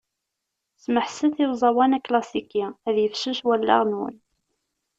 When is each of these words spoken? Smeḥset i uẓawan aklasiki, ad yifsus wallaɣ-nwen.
Smeḥset 0.83 1.35
i 1.43 1.45
uẓawan 1.51 1.97
aklasiki, 1.97 2.65
ad 2.87 2.95
yifsus 3.01 3.39
wallaɣ-nwen. 3.47 4.15